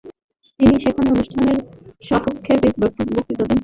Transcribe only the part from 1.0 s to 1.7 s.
অনুষ্ঠানের